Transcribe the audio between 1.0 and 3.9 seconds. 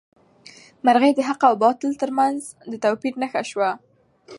د حق او باطل تر منځ د توپیر نښه شوه.